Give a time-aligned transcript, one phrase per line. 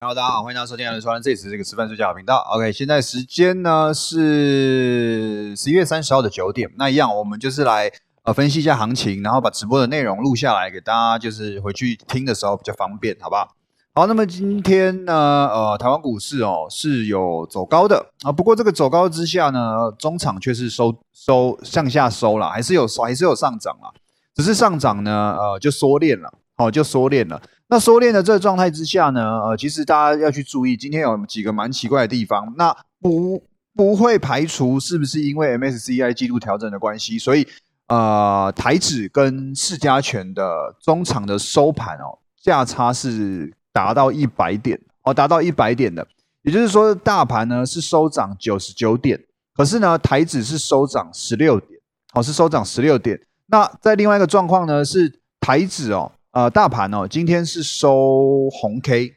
[0.00, 2.36] Hello，大家好，欢迎大家收听《人说人》，这里是这个吃饭睡觉频道。
[2.52, 6.70] OK，现在时间呢是十一月三十号的九点。
[6.78, 7.90] 那一样，我们就是来
[8.22, 13.48] 呃分析一下行情，然后把直播的内容录下来，给大家就是回去听的时候比较方便，好不好？
[13.92, 23.92] 好，那么今天呢，呃，台湾股市哦是有走高的啊，不过这个走高之下呢，中场却是收收向下收了，还是有还是有上涨了，
[24.36, 27.42] 只是上涨呢，呃，就缩练了，哦，就缩练了。
[27.70, 32.54] 那收敛的这个状态之下呢，呃，其实大家要去注意，今天有几个蛮奇怪的地方。
[32.56, 33.42] 那不
[33.74, 37.46] 不会排除是不是因为 MSCI 季度调整的关系，所以
[37.88, 46.06] 呃，台指跟市加权的中场的收盘哦，价差是达到一百点哦，达到一百点的，
[46.42, 49.20] 也就是说大盘呢是收涨九十九点，
[49.54, 51.78] 可是呢台指是收涨十六点，
[52.14, 53.20] 哦，是收涨十六点。
[53.48, 56.10] 那在另外一个状况呢是台指哦。
[56.32, 59.16] 呃，大盘哦，今天是收红 K，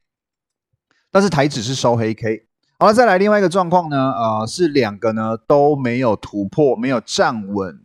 [1.12, 2.48] 但是台指是收黑 K。
[2.80, 7.84] 好了，再来另外一个状况呢，呃，是两个呢都没有突破，没有站稳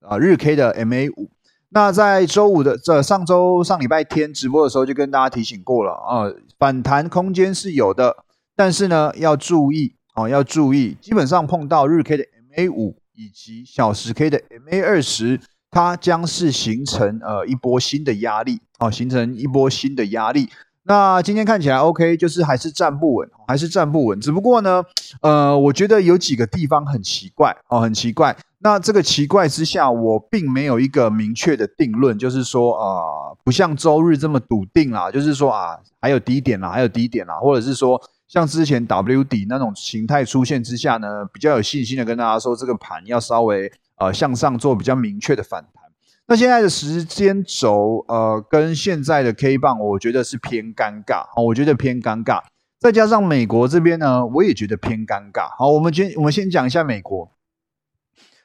[0.00, 1.30] 啊日 K 的 MA 五。
[1.68, 8.24] 那在周五的这上周上礼拜天直播的时候就跟大家提醒过了啊，反弹空间是有的，
[8.56, 12.24] 但是呢要注意哦，要注意，基本上碰到日 K 的
[12.56, 15.38] MA 五以及小时 K 的 MA 二十。
[15.70, 20.48] 它将是形成呃一波新的压力哦，形成一波新的压力。
[20.84, 24.18] 那今天看起来 OK，就是还是站不稳，还是站不稳。
[24.18, 24.82] 只不过呢，
[25.20, 28.34] 呃，我觉得有几个地方很奇怪哦，很奇怪。
[28.60, 43.70] 那这个奇怪之下，我并没有一个明确的定论，就是说啊，不像周日这么笃定啦，就是说啊，还有低点啦，还有低点啦，或者是说像之前 W 底那种形态出现之下呢，比较有信心的跟大家说，这个盘要稍微。
[43.98, 45.84] 呃，向上做比较明确的反弹。
[46.26, 51.20] 那现在的时间轴，呃，跟现在的 K 棒，我觉得是偏尴尬。
[51.20, 52.42] 啊，我觉得偏尴尬。
[52.78, 55.56] 再加上美国这边呢，我也觉得偏尴尬。
[55.56, 57.32] 好，我们先我们先讲一下美国。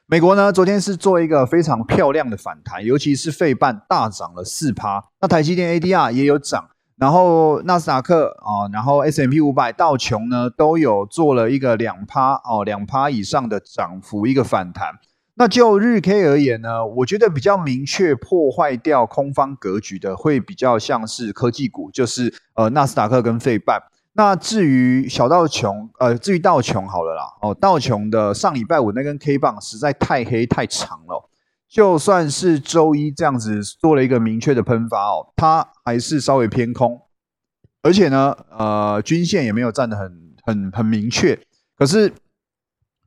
[0.06, 5.04] 美国呢，昨天是做一个非常漂亮的反弹，尤其是费半大涨了四趴。
[5.20, 14.94] 那台积电 ADR 也有涨，然后纳斯达克啊，然后 S M P 五百道琼呢，都有做了一个两趴哦，两趴以上的涨幅，一个反弹。
[15.36, 23.82] 那就日 K 而言呢，我觉得比较明确破坏掉空方格局的，会比较像是科技股，就是呃纳斯达克跟费半。
[24.12, 31.28] 那至于小道琼，呃，至于道琼好了啦，哦，道琼的上礼拜五那根 K 棒实在太黑太长了，
[31.68, 37.00] 就算是周一这样子做了一个明确的喷发哦，它还是稍微偏空，
[37.82, 40.12] 而且呢，呃，均线也没有站得很
[40.44, 41.36] 很很明确，
[41.76, 42.12] 可是。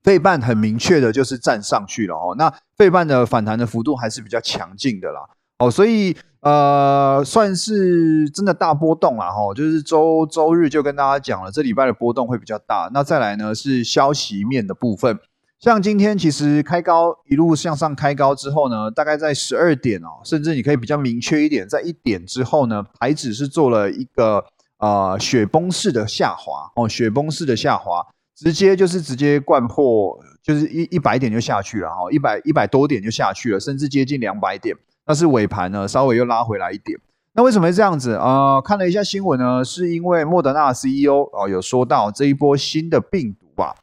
[0.08, 5.20] 费半很明确的就是站上去了哦，那费半的反弹的幅度还是比较强劲的啦，
[5.60, 12.90] 哦，所以呃算是真的大波动啦哈，就是周周日就跟大家讲了，这礼拜的波动会比较大。
[12.94, 15.20] 那再来呢是消息面的部分，
[15.60, 24.46] 像今天其实开高一路向上开高之后呢，大概在十二点哦，甚至你可以比较明确一点，在一点之后呢，台指是做了一个
[24.78, 28.08] 呃雪崩式的下滑哦，雪崩式的下滑。
[28.38, 34.76] 直接就是直接灌破，就是一一百点就下去了哈，一百一百多点就下去了，甚至接近两百点。
[35.04, 37.00] 但是尾盘呢，稍微又拉回来一点。
[37.34, 38.62] 那为什么会这样子啊？
[38.62, 43.76] 看了一下新闻呢，是因为莫德纳 CEO 哦有说到这一波新的病毒吧，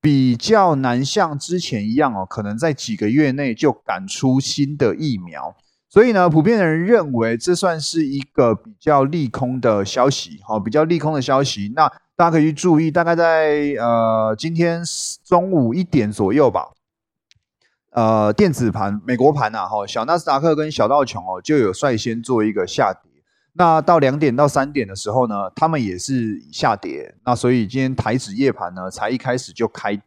[0.00, 5.54] 比较难像之前一样哦，可能在几个月内就赶出新的疫苗。
[5.90, 11.72] 所以呢，普遍的人认为这算是一个比较利空的消息，哈，比较利空的消息。
[11.74, 14.82] 那大家可以去注意，大概在呃今天
[15.24, 16.70] 中午一点左右吧，
[17.92, 23.22] 呃电子盘、美国盘呐，哈小纳斯达克跟小道琼哦就有率先做一个下跌。
[23.52, 27.14] 那到两点到三点的时候呢，他们也是下跌。
[27.24, 30.02] 那所以今天台指夜盘呢才一开始就开低，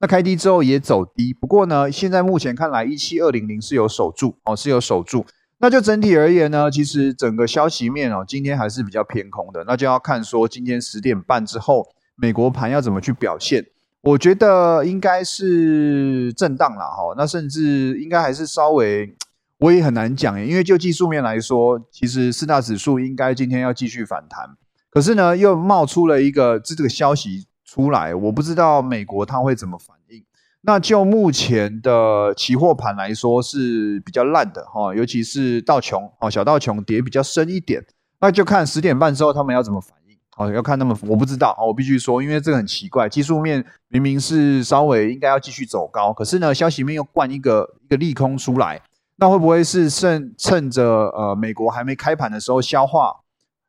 [0.00, 1.32] 那开低之后也走低。
[1.32, 5.24] 不过呢，现在目前看来一七二零零是有守住哦，是有守住。
[5.62, 9.62] 那就整体而言呢，其实整个消息面哦，今天还是比较偏空的。
[9.64, 11.86] 那就要看说今天十点半之后，
[12.16, 13.64] 美国盘要怎么去表现。
[14.00, 17.14] 我觉得应该是震荡了哈。
[17.16, 19.14] 那甚至应该还是稍微，
[19.58, 24.56] 我也很难讲耶因为就技术面来说，其实四大指数应该今天要继续反弹。
[24.90, 30.24] 可是呢，又冒出了一个这这个消息出来，我不知道美国它会怎么反应。
[30.64, 37.84] 那就目前的期货盘来说是比较烂的哈，尤其是道琼哦，小道琼跌比较深一点，
[38.20, 48.80] 那就看十点半之后他们要怎么反应哦，要看他们，我不知道哦，我必须说，因为这个很奇怪，技术面明明是稍微应该要继续走高，可是呢，消息面又灌一个一个利空出来，
[49.16, 53.16] 那会不会是趁趁着呃美国还没开盘的时候消化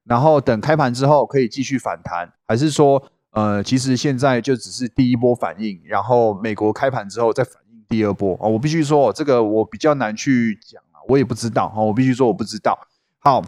[0.05, 8.47] 然后等开盘之后可以继续反弹，还是说呃其实现在就只是第一波反应，然后美国开盘之后再反应第二波啊？
[8.47, 12.77] 我必须说这个我比较难去讲啊，我也不知道啊，我必须说我不知道。
[13.19, 13.43] 好，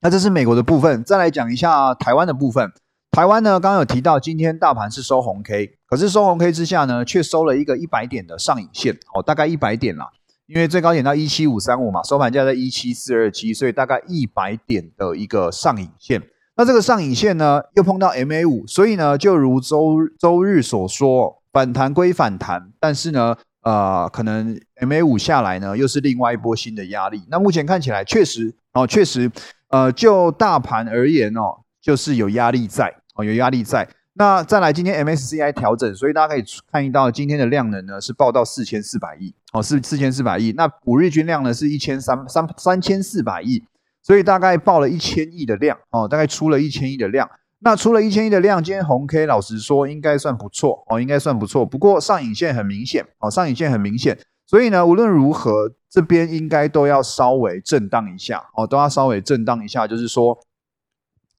[0.00, 2.72] 那这是美国的部分，再来讲一下台湾的部分。
[3.10, 10.08] 台湾呢，刚刚有提到，今天大盘是收红 K，可是收红 K 之下呢，却收了一个一百点的上影线，哦，大概一百点啦，
[10.46, 16.22] 因为最高点到一七五三五嘛，收盘价在一七四二七，所以大概一百点的一个上影线。
[16.58, 27.22] 那这个上影线呢，又碰到 MA 五，所以呢，就如周周日所说，反弹归反弹，但是呢，呃，可能 MA 五下来呢，又是另外一波新的压力。
[27.30, 29.30] 那目前看起来，确实哦，确实，
[29.68, 32.92] 呃，就大盘而言哦，就是有压力在。
[33.14, 33.88] 哦，有压力在。
[34.14, 40.52] 那再来，今天 MSCI 调整，所以大家可以看一到今天的量能呢是报到四千四百亿，哦，是四千四百亿。
[40.56, 43.62] 那五日均量呢是一千三三三千四百亿，
[44.08, 47.28] 所以大概报了一千亿的量，哦，大概出了一千亿的量。
[47.58, 51.66] 那出了一千亿的量，今天红 K，老实说应该算不错，哦，应该算不错。
[51.66, 60.38] 不过上影线很明显，哦，上影线很明显，所以呢，无论如何，这边应该都要稍微震荡一下，哦，都要稍微震荡一下，就是说。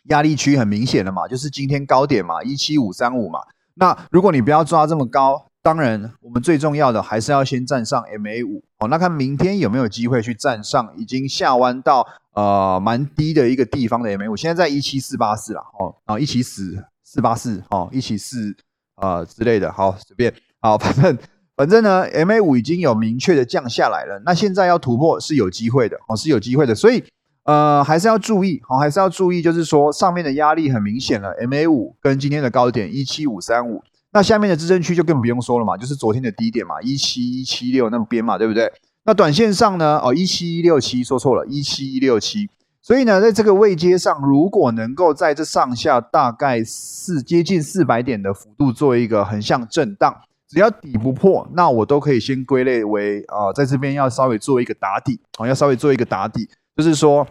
[0.06, 3.42] 压力区很明显的嘛，就是今天高点嘛，一七五三五嘛。
[3.75, 8.88] 那如果你不要抓这么高，当然我们最重要的还是要先站上 MA 五哦。
[8.88, 12.07] 那看明天有没有机会去站上已经下弯到
[12.39, 18.56] 呃蛮低的一个地方的 MA 五，现在在一七四八四了哦，然后一起死四八四哦，一起四
[18.95, 21.18] 呃之类的，好随便好， 反正
[21.57, 27.03] 反正呢，MA 五已经有明确的降下来了，那现在要突破是有机会的哦，是有机会的，所以。
[27.45, 33.81] 呃，还是要注意，好，还是要注意，就是说上面的压力很明显了，MA 五跟今天的高点一七五三五，
[34.12, 38.71] 那下面的支撑区就更不用说了嘛，就是昨天的低点嘛，一七一七六那边嘛，对不对？
[39.09, 42.47] 那短线上呢，哦，一七一六七，说错了，一七一六七，
[42.79, 50.15] 所以呢，在这个位阶上，如果能够在这上下大概四接近四百点的幅度做一个横向震荡，
[50.47, 56.47] 只要底不破，那我都可以先归类为啊，在这边要稍微做一个打底，啊，要稍微做一个打底，
[56.77, 57.25] 就是说。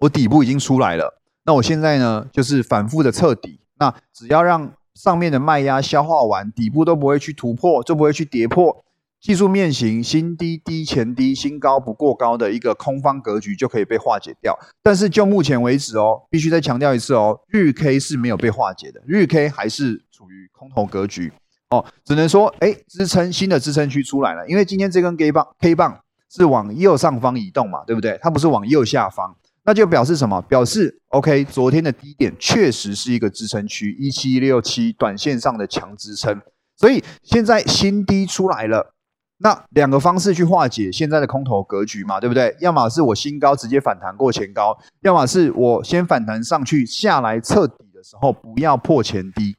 [0.00, 3.60] 我底部已经出来了，那我现在呢，就是反复的测底。
[3.78, 8.84] 那只要让上面的卖压消化完，底部都不会去突破，就不会去跌破。
[9.20, 14.56] 技术面型新低低前低，新高不过高的一个空方格局就可以被化解掉。
[14.82, 21.32] 但是就目前为止哦，必须再强调一次哦，日 K 是没有被化解的，日 K 还是处于空头格局
[21.70, 21.84] 哦。
[22.04, 26.00] 只能说，哎，支撑新的支撑区出来了，因为今天这根 K 棒 K 棒
[26.30, 28.18] 是往右上方移动嘛，对不对？
[28.22, 29.34] 它不是往右下方。
[29.64, 30.40] 那就表示什么？
[30.42, 36.40] 表示 OK，昨天的低点确实是一个支撑区，一七六七，短线上的强支撑。
[36.74, 38.94] 所以现在新低出来了，
[39.38, 42.56] 那两个方式去化解现在的空头格局嘛，对不对？
[42.60, 49.56] 要么是我新高直接反弹过前高，要么是我先反弹上去，下来测底的时候不要破前低，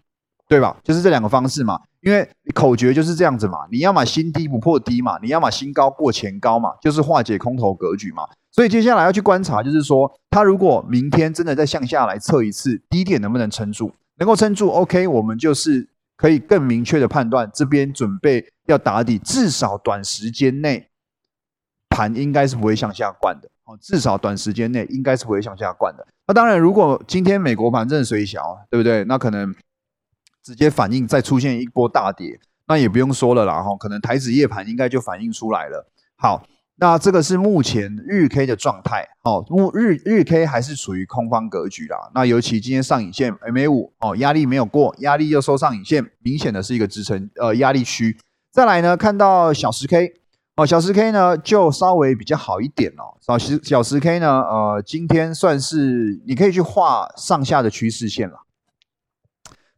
[0.47, 0.75] 对吧？
[0.83, 1.79] 就是这两个方式嘛。
[2.01, 8.23] 因为口诀就是这样子嘛，你要么新低不破低嘛，你要么新高过前高嘛，就是化解空头格局嘛。
[8.51, 13.91] 所以接下来要去观察，就是说，它如果明天真的再向下来测一次低点，能不能撑住？
[14.17, 20.89] 能够撑住，OK，我们就是可以更明确的判断这边准备要打底，至少短时间内
[21.87, 26.05] 盘应该是不会向下灌的哦，至少短时间内应该是不会向下灌的。
[26.27, 29.05] 那当然，如果今天美国盘正水小，对不对？
[29.05, 29.55] 那可能。
[30.41, 35.85] 直接反应再出现一波大跌，那也不用说了啦哈，可能台指夜盘应该就反映出来了。
[36.15, 36.43] 好，
[36.79, 42.09] 那这个是目前日 K 的状态，哦，目日日 K 还是处于空方格局啦。
[42.15, 48.17] 那尤其今天上影线 MA 五哦，压力没有过，压力又收上影线，明显的是一个支撑呃压力区。
[48.51, 50.13] 再来呢，看到小十 K
[50.55, 53.17] 哦，小十 K 呢就稍微比较好一点哦。
[53.19, 58.39] 小十小十 K 呢，呃，今天算是你可以去画上下的趋势线了。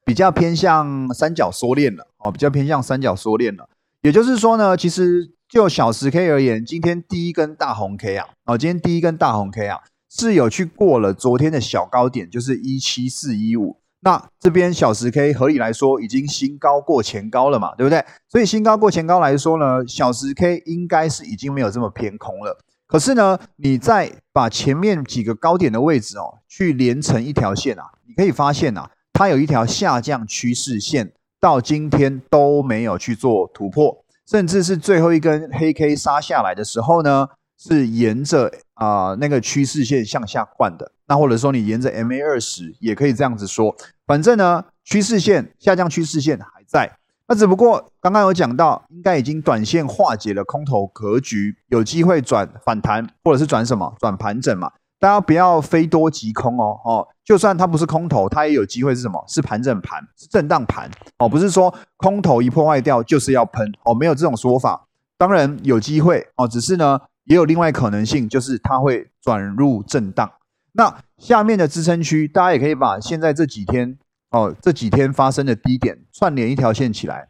[0.03, 3.69] 比较偏向三角缩链了哦，比较偏向三角缩链了。
[4.01, 13.81] 也就是说呢，其实就小十 K 而言，今天第一根大红 K 啊，哦，今天第一根大红 K 啊，是有去过了昨天的小高点，就是一七四一五。
[13.99, 18.01] 那这边小十 K 合理来说已经新高过前高了嘛，对不对？
[18.29, 22.57] 所以新高过前高来说呢，小十 K 应该是已经没有这么偏空了。
[22.87, 28.89] 可是呢，你再把前面几个高点的位置哦，去连成一条线啊，你可以发现啊。
[29.11, 34.00] 它有一条下降趋势线，到今天都没有去做突破，
[34.31, 40.89] 甚至是最后一根黑 K 杀下来的时候呢，是沿着啊那个趋势线向下灌的。
[41.05, 43.75] 那或者说你沿着 MA 二十也可以这样子说，
[44.07, 46.89] 反正呢趋势线下降趋势线还在。
[47.27, 54.71] 那只不过刚刚有讲到，应该已经短线化解了空头格局，有机会转反弹，或者是转什么转盘整嘛。
[55.01, 59.25] 大家不要非多即空哦哦，就算它不是空头，它也有机会是什么？
[59.27, 64.87] 是盘整盘，是震荡盘哦，不是说空头一破坏掉就是要喷哦，没有这种说法。
[65.17, 70.31] 当然有机会哦，只是呢也有另外可能性，就是它会转入震荡。
[70.73, 73.97] 那下面的支撑区，大家也可以把现在这几天
[74.29, 77.27] 哦这几天发生的低点串联一条线起来，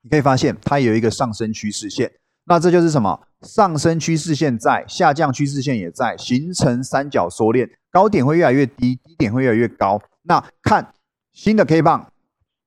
[0.00, 2.10] 你可以发现它有一个上升趋势线。
[2.46, 3.20] 那这就是什么？
[3.42, 10.00] 上升趋势线在，下降趋势线也在，形成三角缩链，高点会越来越低，低点会越来越高。
[10.22, 10.94] 那看
[11.32, 12.10] 新的 K 棒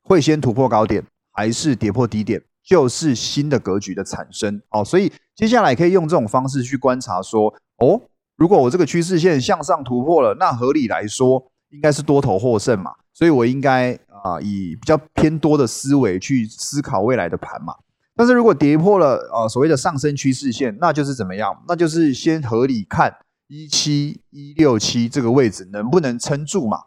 [0.04, 4.62] 会先突破高点，还是跌破低点，就是新的格局的产生。
[4.70, 8.02] 哦，所以接下来可以用这种方式去观察，说哦，
[8.36, 13.94] 如果我这个趋势线向上突破了，那合理来说应该是多头获胜嘛，所以我应该
[14.24, 17.74] 啊以比较偏多的思维去思考未来的盘嘛。
[18.18, 21.56] 但是如果跌破了呃所谓的上升趋势线，那就是怎么样？
[21.68, 23.16] 那就是先合理看
[23.48, 26.80] 一七一六七这个位置能不能撑住嘛？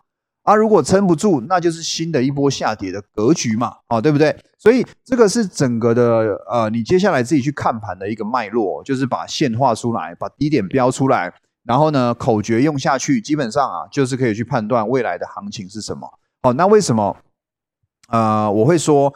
[0.42, 4.37] 啊，如果撑不住，那就是新的一波下跌的格局嘛，啊，对不对？
[4.58, 11.32] 所以这个是整个的呃，你接下来自己去看盘的一个脉络，就是把线画出来，把低点标出来，
[11.64, 16.10] 然后呢口诀用下去，基本上啊就是可以去判断未来的行情是什么。
[16.42, 17.16] 哦，那为什么
[18.08, 19.14] 呃我会说？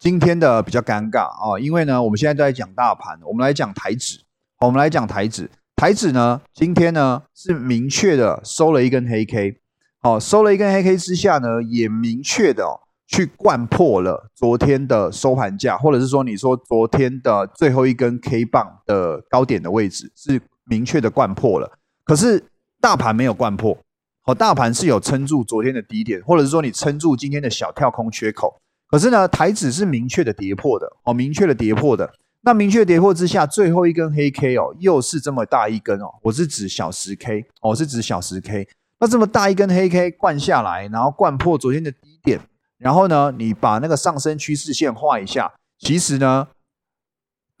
[0.00, 4.18] 今天的比较尴尬啊，因为呢，我们现在在讲大盘，我们来讲台指，
[4.60, 9.60] 我们来讲台指，台指呢，今天呢是明确的收了一根黑 K，
[10.00, 12.64] 好，收了一根黑 K 之下呢，也明确的
[13.06, 21.70] 去灌破了昨天的收盘价，或者是说你说昨天的最后一根 K 棒的高点的位置是明确的灌破了，
[22.04, 22.42] 可是
[22.80, 23.76] 大盘没有灌破，
[24.22, 28.62] 好，大盘是有撑住昨天的低点，或者是说你撑住今天的小跳空缺口。
[28.90, 32.12] 可是呢，台指是明确的跌破的哦，明确的跌破的。
[32.42, 36.06] 那明确跌破之下，最后一根黑 K 哦，又是这么大一根哦。
[36.22, 38.66] 我是指小十 K 哦，是指小十 K。
[38.98, 42.40] 那这么大一根黑 K 灌下来，然后灌破昨天的低点，
[42.78, 46.48] 然后呢，你把那个上升趋势线画一下，其实呢。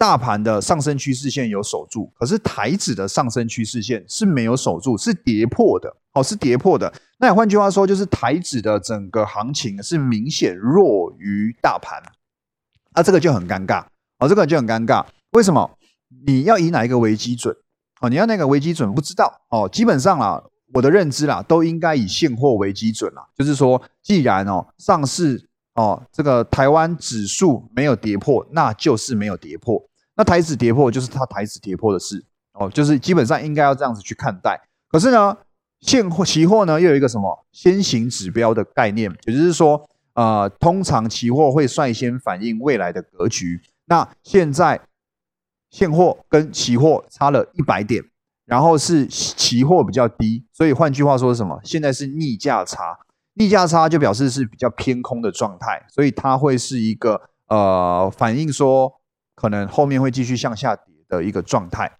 [0.00, 5.94] 大盘的上升趋势线有守住，可是台指的上升趋势线是没有守住，是跌破的。
[6.14, 6.90] 哦，是跌破的。
[7.18, 12.02] 那换句话说，就是台指的整个行情是明显弱于大盘。
[12.94, 13.84] 那这个就很尴尬。
[14.20, 15.04] 哦，这个就很尴尬。
[15.32, 15.70] 为什么？
[16.26, 17.54] 你要以哪一个为基准？
[18.00, 18.90] 哦，你要那个为基准？
[18.94, 19.30] 不知道。
[19.50, 20.42] 哦，基本上啦，
[20.72, 23.22] 我的认知啦，都应该以现货为基准啦。
[23.36, 29.89] 就是说，既然哦上市哦这个台湾指数没有跌破，那就是没有跌破。
[30.20, 32.22] 那台子跌破就是它台子跌破的事
[32.52, 34.60] 哦，就是基本上应该要这样子去看待。
[34.90, 35.34] 可是呢，
[35.80, 43.62] 现货期货呢又有一个什么先行指标的概念，也就是说，呃，通常期货会率先反映未来的格局。
[43.86, 44.78] 那现在
[45.70, 48.04] 现货跟期货差了一百点，
[48.44, 51.58] 然后是期货比较低，所以换句话说是什么？
[51.64, 52.98] 现在是逆价差，
[53.32, 58.99] 逆价差就表示是比较偏空的状态，所以它会是一个呃反映说。
[59.40, 61.90] 可能后面会继续向下跌的一个状态，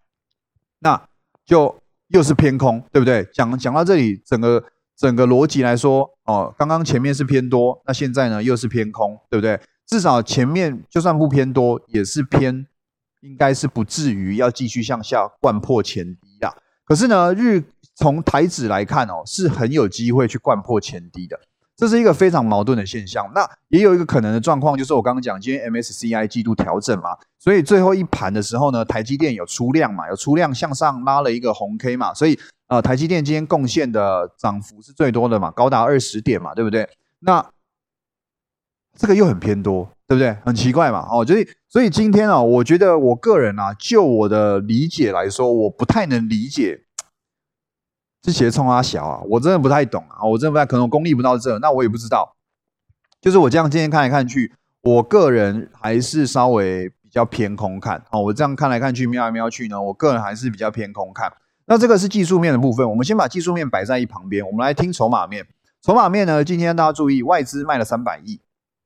[0.80, 1.09] 那
[1.47, 1.75] 就
[2.09, 3.26] 又是偏空，对不对？
[3.32, 4.62] 讲讲到这里，整个
[4.94, 9.59] 整个逻辑来说，哦，刚刚前面是偏多，那现在呢又是偏空，对不对？
[9.87, 12.66] 至少前面就算不偏多，也是偏，
[13.23, 16.54] 应该是不至于要继续向下灌破前低啊。
[16.85, 21.40] 可是呢，日从台指来看哦，是很有机会去灌破前低的。
[21.80, 23.26] 这是一个非常矛盾的现象。
[23.34, 36.87] 那也有一个可能的状况，就是我刚刚讲，今天 MSCI 季度调整嘛，所以最后一盘的时候呢，台积电有出量嘛，有出量向上拉了一个红 K 嘛，所以呃，台积电今天贡献的涨幅是最多的嘛，高达二十点嘛，对不对？
[37.20, 37.42] 那
[38.99, 40.37] 这个又很偏多，对不对？
[40.44, 46.82] 很奇怪嘛，哦，所以所以今天啊，我觉得我个人啊，就我的理解来说，我不太能理解。
[48.23, 52.37] 这鞋冲阿小啊，我真的不太懂啊，我真的不太可能功力不到这，那我也不知道。
[53.19, 58.21] 就是我这样今天看来看去，我个人还是稍微比较偏空看哦。
[58.21, 61.33] 我这样看来看去，瞄来瞄去呢，我个人还是比较偏空看。
[61.65, 65.47] 那这个是技术面的部分，我们先把技术面摆在一旁边，我们来听筹码面。
[65.83, 68.39] 筹码面呢，今天大家注意，外资卖了三百亿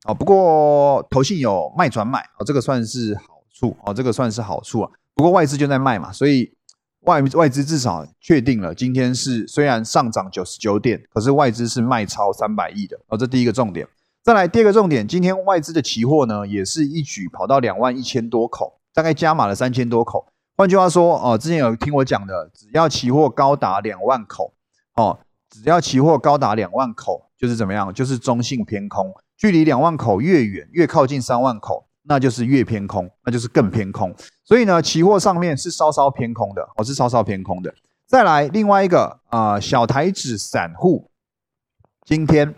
[0.03, 4.91] 啊，不过投信有卖转买啊，这个算是好处啊，这个算是好处啊。
[5.13, 6.54] 不过外资就在卖嘛，所以。
[7.05, 13.87] 外外资至少确定了，今天是虽然上涨九十九点，可是外资是卖超三百亿的哦，这第一个重点。
[14.23, 20.27] 再来第二个重点，今天外资的期货呢，也是一举跑到两万一千多口，大概加码了三千多口。
[20.57, 24.53] 换句话说，哦，之前有听我讲的，只要期货高达两万口，
[24.95, 25.19] 哦，
[25.49, 27.93] 只要期货高达两万口，就是怎么样？
[27.93, 31.85] 就是中性偏空，距离两万口越远，越靠近三万口。
[32.07, 34.13] 那就是越偏空，那就是更偏空。
[34.43, 37.73] 所以呢，期货上面是稍稍偏空的，哦，是稍稍偏空的。
[38.05, 41.09] 再来另外一个啊，小台指散户，
[42.05, 42.53] 今天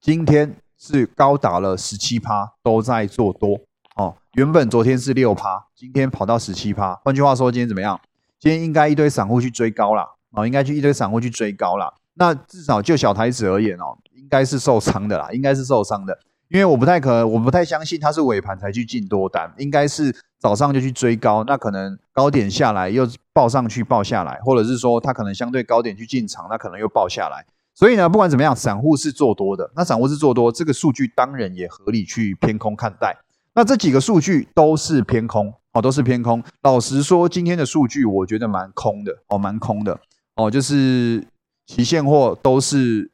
[0.00, 3.60] 今天是高达了十七趴，都在做多
[3.96, 4.16] 哦。
[4.32, 6.94] 原本昨天是六趴，今天跑到十七趴。
[7.04, 8.00] 换句话说，今天怎么样？
[8.40, 11.92] 今天应该一堆散户去追高了哦，应该去一堆散户去追高了。
[12.14, 16.18] 那至少就小台子而言哦，应该是受伤的啦，应该是受伤的。
[16.48, 27.44] 因为我不太可能，我不太相信它是尾盘才去进多单，应该是早上就去追高，那可能高点下来又报上去报下来，或者是说它可能相对高点去进场，那可能又报下来。
[27.74, 33.16] 所以呢，不管怎么样，散户是做多的，那散户是做多，这个数据当然也合理去偏空看待。
[33.54, 36.42] 那这几个数据都是偏空哦，都是偏空。
[36.62, 40.00] 老实说，今天的数据我觉得蛮空的哦，蛮空的
[40.36, 41.26] 哦，就是
[41.66, 43.10] 期现货都是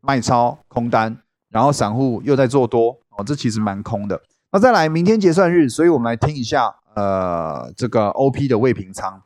[0.00, 1.18] 卖超空单。
[1.52, 4.20] 然后散户又在做多哦，这其实蛮空的。
[4.50, 9.22] 那再来，明天结算日，所以我们来听一下，呃，这个 O P 的未平仓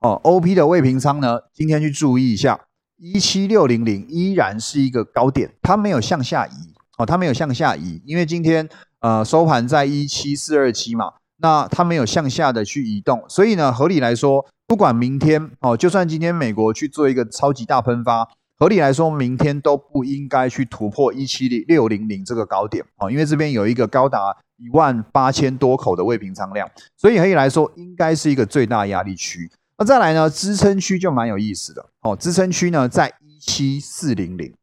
[0.00, 2.58] 哦，O P 的未平仓呢，今天去注意一下，
[2.96, 8.66] 一七六零零依然是一个高点，它没有向下移哦，它没有向下移，因为今天
[9.00, 18.28] 呃收盘在一七四二七嘛，那它没有向下的去移动，所以呢，合理来说，不管明天哦，就算今天美国去做一个超级大喷发。
[18.64, 26.66] 合理来说，明天都不应该去突破一七六零零这个高点啊，因为这边有一个高达一万八千多口的未平仓量，
[26.96, 29.50] 所以合理来说应该是一个最大压力区。
[29.76, 34.54] 那再来呢，支撑区就蛮有意思的哦，支撑区呢在一七四零零，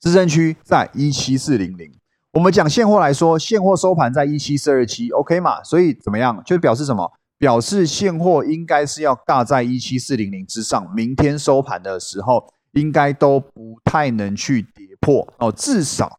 [0.00, 1.88] 支撑区在一七四零零。
[2.32, 5.62] 我们讲现货来说，现货收盘在一七四二七，OK 嘛？
[5.62, 6.42] 所以怎么样？
[6.44, 7.12] 就表示什么？
[7.38, 12.52] 表示现货应该是要大在一七四零零之上，明天收盘的时候。
[12.72, 16.18] 应该都不太能去跌破哦，至少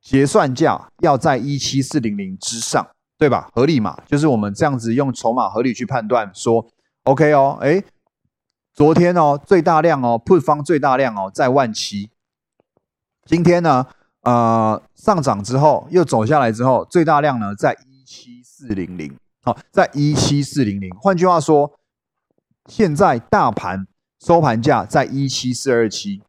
[0.00, 2.86] 结算价要在一七四零零之上，
[3.18, 3.50] 对吧？
[3.52, 3.96] 合理嘛？
[4.06, 6.66] 就是我们这样子用筹码合理去判断，说
[7.04, 7.82] OK 哦，哎，
[8.72, 12.10] 昨天哦最大量哦，put 方最大量哦在万七，
[13.26, 13.86] 今天呢，
[14.22, 20.90] 呃上涨之后又走下来之后，最大量呢在一七四零零，好，在一七四零零。
[20.96, 21.78] 换句话说，
[22.66, 23.86] 现在大盘。
[24.24, 26.22] 收盘价在一七四二七，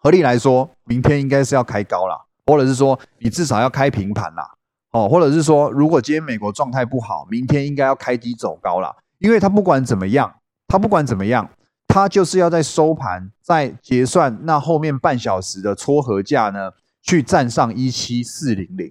[0.00, 4.56] 合理来说，明天应该是要开高了，或者是说你至少要开平盘啦，
[4.90, 10.34] 哦，或者是说，如果今天美国状态不好，明天应该要开低走高了，因为它不管怎么样，
[10.66, 11.48] 它不管怎么样，
[11.86, 16.72] 它就是要在收盘在结算那后面半小时的撮合价呢，
[17.02, 18.90] 去站上一七四零零，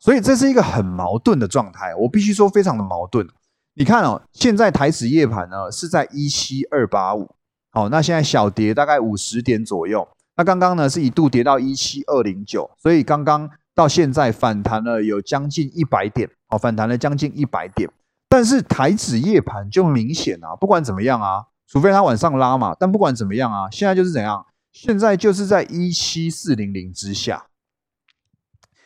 [0.00, 3.28] 所以这是一个很矛盾的状态，我必须说非常的矛盾。
[3.76, 7.28] 你看哦，现在台指夜盘呢是在一七二八五，
[7.72, 10.06] 好，那现在小跌大概五十点左右。
[10.36, 17.90] 那刚刚呢是一度跌到一七二零九，所以刚刚到现在反弹了有将近一百点，好，反弹了将近一百点。
[18.28, 27.46] 但是台指夜盘就明显啊，不管怎么样啊，除非它往上拉嘛，但不管怎么样啊，现在就是怎样，现在就是在一七四零零之下，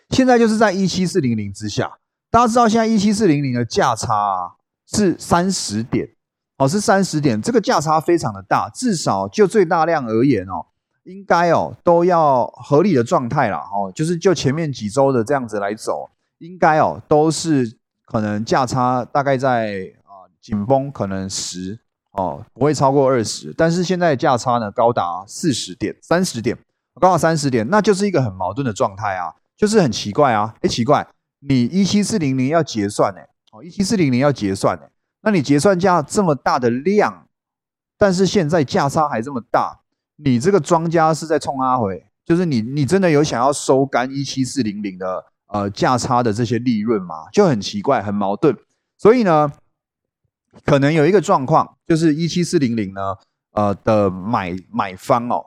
[0.09, 1.99] 现在就是在一七四零零之下。
[2.31, 4.58] 大家知道现在一七四零零的价差啊。
[4.91, 6.09] 是三十点，
[6.57, 10.65] 哦，是三十点，这个价差非常的大，至少就最大量而言哦，
[11.05, 21.79] 应该哦都要合理的状态啦，哦，就是就前面几周的这样子来走，应该哦都是可能价差大概在啊紧绷可能十
[22.13, 26.57] 哦不会超过二十，但是现在价差呢高达四十点、三十点，
[26.99, 31.07] 高达三十点，那就是一个很矛盾的状态啊，就是很奇怪啊，哎奇怪，
[31.41, 33.21] 你一七四零零要结算呢？
[33.51, 34.91] 哦，一七四零零要结算的，
[35.23, 37.27] 那你结算价这么大的量，
[37.97, 39.81] 但是现在价差还这么大，
[40.17, 47.15] 你这个庄家是在冲阿回，就是你你真的有想要收干一七四零零的呃价差的这些利润吗？
[47.33, 48.55] 就很奇怪，很矛盾。
[48.99, 49.51] 所以呢，
[50.67, 53.17] 可能有一个状况，就是一七四零零呢，
[53.53, 55.47] 呃的买买方哦，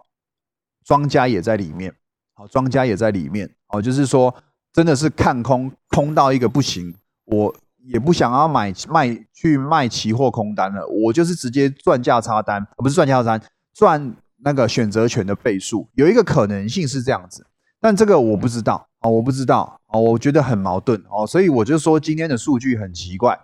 [0.84, 1.94] 庄家也在里面，
[2.34, 4.34] 好，庄家也在里面，哦，就是说
[4.74, 7.56] 真的是看空空到一个不行，我。
[7.86, 13.41] 也不想要买卖去卖期货空单了，我就是直接赚价差单，不是赚价差单，
[13.74, 15.88] 赚那个选择权的倍数。
[15.96, 17.46] 有一个可能性是这样子，
[17.80, 23.39] 但这个我不知道啊，我不知道啊，我觉得很矛盾哦，所以我就说今天的数据很奇怪，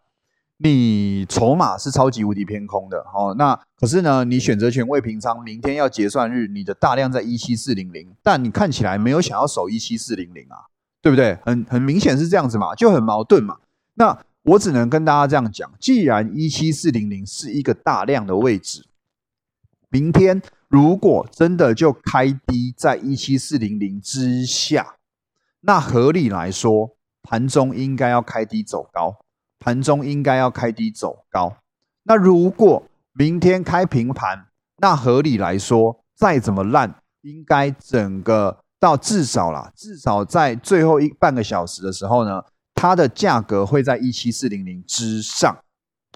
[0.58, 10.66] 你筹码是超级无敌偏空的哦，那可是呢，你选择权未平仓，明天要结算日，你的大量在一七四零零，但你看起来没有想要守一七四零零啊，
[11.02, 11.38] 对不对？
[11.44, 13.58] 很很明显是这样子嘛，就很矛盾嘛，
[13.98, 14.18] 那。
[14.48, 18.86] 我只能跟大家这样讲：既然一七四零零是一个大量的位置，
[19.90, 24.96] 明天如果真的就开低在一七四零零之下，
[25.60, 29.18] 那合理来说，盘中应该要开低走高，
[29.60, 31.58] 盘中应该要开低走高。
[32.04, 34.46] 那如果明天开平盘，
[34.78, 42.46] 那合理来说，再怎么烂，应该整个到至少啦，至少在最后一半个小时的时候呢，
[42.78, 45.58] 它的价格会在一七四零零之上，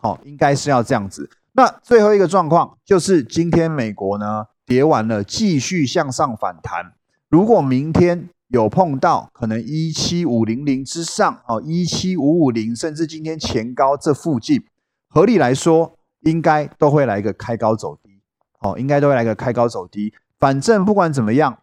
[0.02, 1.30] 哦，应该是要这样子。
[1.52, 6.93] 那最后一个状况就是今天美国呢跌完了，继续向上反弹，
[7.28, 8.30] 如果明天。
[8.54, 14.62] 有碰到可能一七五零零之上哦，一七五五零，甚至今天前高这附近，
[15.08, 18.19] 合理来说，应该都会来一个开高走低，
[18.60, 20.13] 哦，应该都会来个开高走低。
[20.38, 21.60] 反正不管怎么样，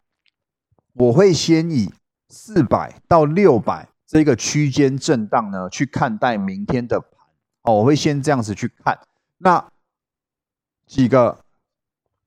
[0.95, 1.93] 我会先以
[2.31, 7.11] 四百到六百这个区间震荡呢去看待明天的盘，
[7.63, 8.99] 哦，我会先这样子去看。
[9.37, 9.65] 那
[10.87, 11.39] 几个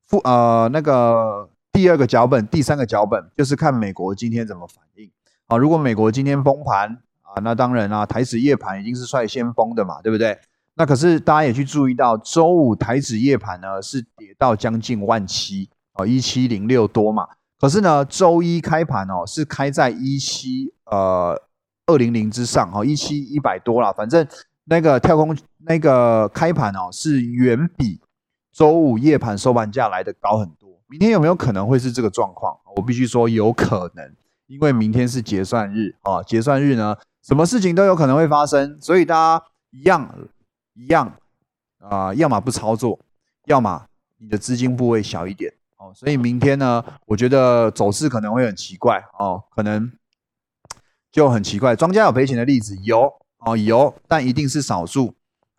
[0.07, 1.49] 副呃那个。
[1.73, 5.09] 第二个脚本，第三个脚本就是看美国今天怎么反应。
[5.47, 10.37] 好，如果美国今天崩盘啊，那当然啦，台指夜盘已经是率先崩的嘛，对不对？
[10.73, 17.25] 那可是大家也去注意到，周五台指夜盘呢是跌到将近万七哦，一七零六多嘛。
[17.57, 21.41] 可是呢，周一开盘哦是开在一七呃
[21.85, 23.91] 二零零之上哦，一七一百多啦。
[23.91, 24.27] 反正
[24.65, 27.99] 那个跳空那个开盘哦是远比
[28.51, 30.69] 周五夜盘收盘价来的高很多。
[30.87, 32.57] 明天有没有可能会是这个状况？
[32.75, 34.15] 我必须说有可能，
[34.47, 40.13] 因为明天是结算日啊，结算日呢，什么事情都有可能会发生，所以大家一样
[40.73, 41.13] 一样
[41.79, 42.99] 啊，要么不操作，
[43.45, 43.85] 要么
[44.17, 45.91] 你的资金部位小一点哦。
[45.95, 49.89] 所以明天呢，我觉得走势可能会很奇怪哦，可能
[51.11, 51.75] 就很奇怪。
[51.75, 53.11] 庄家有赔钱的例子有
[53.45, 55.13] 哦有，但一定是少数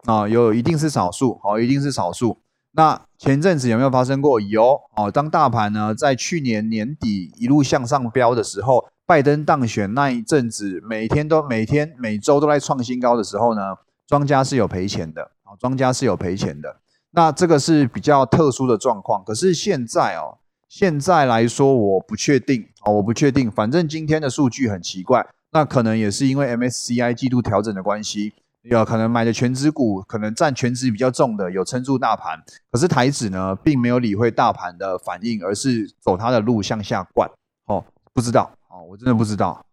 [0.07, 2.39] 啊，有一定是少数哦，一定是少数。
[2.75, 4.41] 那前阵子有没有发生过？
[4.41, 13.61] 有哦，当大盘呢在去年年底一路向上飙的时候，拜登当选那一阵子，每天都每天每周都在创新高的时候呢，
[14.07, 16.79] 庄家是有赔钱的啊，庄家是有赔钱的。
[17.11, 19.23] 那这个是比较特殊的状况。
[19.23, 23.51] 可是现在哦，现在来说我不确定哦，我不确定。
[23.51, 28.35] 反正今天的数据很奇怪，那可能也是因为 MSCI 季度调整的关系。
[28.63, 32.41] 有可能买的全指股，可能占全指比较重的，有撑住大盘。
[32.71, 37.29] 可是台指呢，并没有理会大盘的反应，而是走它的路向下灌。
[37.65, 39.67] 哦，不知道哦，我真的不知道。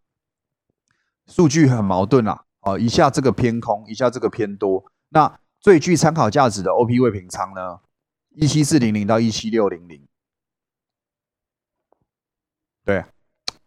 [1.28, 2.46] 数据很矛盾啊。
[2.62, 4.84] 哦，一下这个偏空，一下这个偏多。
[5.10, 7.80] 那最具参考价值的 OP 位平仓呢？
[8.32, 10.08] 一七四零零到一七六零零。
[12.84, 13.06] 对，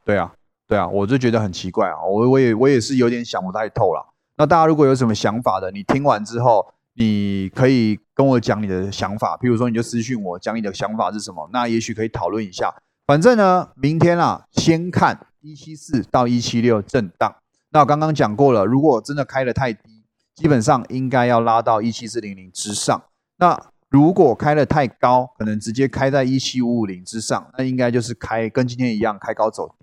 [0.04, 0.34] 对啊，
[0.72, 2.02] 对啊，我就觉得很奇怪啊。
[2.02, 4.14] 我我也我也是有点想不太透了。
[4.38, 9.36] 那大家如果有什么想法的，你听完之后，你可以跟我讲你的想法。
[9.36, 12.74] 譬如说，你就私讯我讲你的想法是什么，那也许可以讨论一下。
[13.06, 17.36] 反正呢，明天啊，先看一七四到一七六震荡。
[17.72, 20.02] 那我刚刚讲过了，如果真的开的太低，
[20.34, 23.02] 基本上应该要拉到一七四零零之上。
[23.36, 29.74] 那如果开的太高，可能直接开在一七五五零之上，那应该就是开跟今天一样开高走。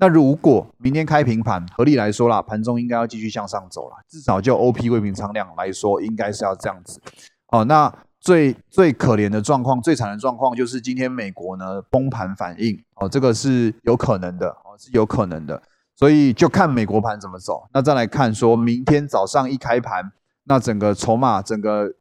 [0.00, 7.00] 那如果明天开平盘，合理来说啦，盘中应该要继续向上走了，至少就 O P 未平仓量来说，应该是要这样子。
[7.48, 15.60] 哦，那最最可怜的状况、最惨的状况就是今天美国呢崩盘反应，哦，这个是有可能的，哦，是有可能的。
[15.96, 17.68] 所以就看美国盘怎么走。
[17.72, 20.12] 那再来看说明天早上一开盘，
[20.44, 21.92] 那整个筹码、整个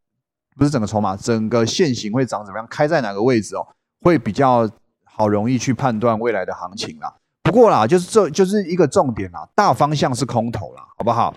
[0.56, 2.68] 不是整个筹码，整个线型会长怎么样？
[2.70, 3.66] 开在哪个位置哦？
[4.02, 4.70] 会比较
[5.04, 7.16] 好，容易去判断未来的行情啦。
[7.48, 11.34] 不过啦，就是这就是一个重点啦，大方向是空头啦，好不好？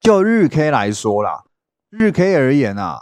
[0.00, 1.44] 就日 K 来说啦，
[1.88, 3.00] 日 K 而言啊，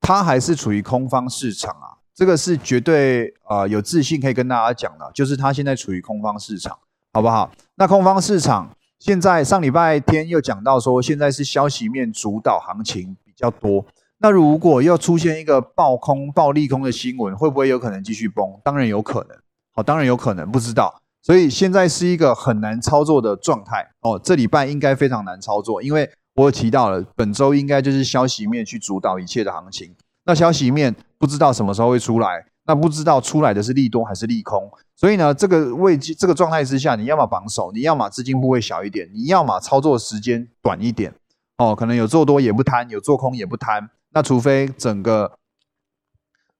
[0.00, 6.76] 它还是处于空方市场啊，这个是绝对啊有自信可以跟大家讲的，就是它现在处于空方市场，
[7.12, 7.52] 好不好？
[7.76, 13.86] 那空方市场现在上礼拜天又讲到说，现在是消息面主导行情比较多，
[14.18, 18.60] 那如果又出现一个爆空、爆利空的新闻，会不会有可能继续崩？
[18.64, 19.38] 当然有可能，
[19.72, 21.02] 好，当然有可能，不知道。
[21.24, 29.94] 所以现在是一个很难操作的状态哦，这礼拜应该非常难操作，因为我有提到了本周应该就是消息面去主导一切的行情。
[30.26, 34.70] 那消息面不知道什么时候会出来，那不知道出来的是利多还是利空。
[34.94, 41.14] 所以呢，这个位置这个状态之下，你要么绑手，你要么资金部位小一点，你要么操作时间短一点
[41.56, 43.88] 哦，可能有做多也不贪，有做空也不贪。
[44.12, 45.38] 那除非整个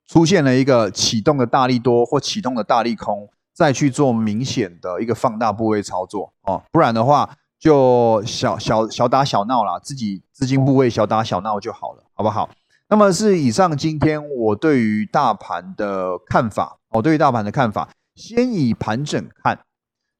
[0.07, 3.29] 出现了一个启动的大力多或启动的大利空。
[3.55, 12.49] 再去做明显的一个放大部位操作哦，不然的话就小小小打小闹啦，自己资金部位小打小闹就好了，好不好？
[12.89, 19.57] 那么是以上今天我对于大盘的看法哦，对于大盘的看法，先以盘整看，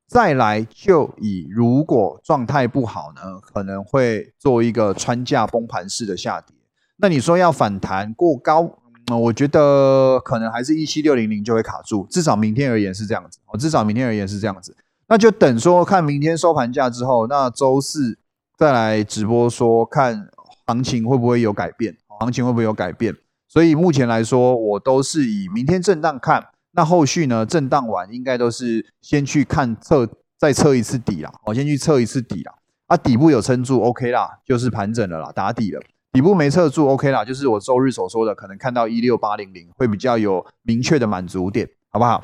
[0.08, 6.56] 再来就以如果状态不好呢，可能会做一个穿价崩盘式的下跌。
[6.98, 8.80] 那你说要反弹过高，
[9.12, 13.40] 我觉得可能还是一七六零零就会卡住，至少明天而言是这样子。
[13.48, 14.76] 哦，至少明天而言是这样子。
[15.08, 18.18] 那就等说看明天收盘价之后，那周四
[18.58, 20.28] 再来直播说看
[20.66, 23.16] 行情会不会有改变，行情会不会有改变。
[23.48, 26.48] 所以目前来说，我都是以明天震荡看。
[26.72, 27.46] 那后续呢？
[27.46, 31.32] 震荡完应该都是先去看测，再测一次底啦。
[31.46, 32.54] 我先去测一次底啦。
[32.88, 35.80] 啊，底部有撑住，OK 啦，就是盘整了啦，打底了。
[36.16, 42.24] 底部没测住，OK 啦，就是我周日所说的，可能看到一六八零零会比较有明确的满足点，好不好？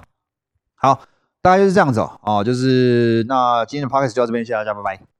[0.75, 1.01] 好，
[1.41, 2.19] 大概就是这样子哦。
[2.23, 5.10] 哦，就是那今天的 podcast 就到这边，谢谢大家，拜拜。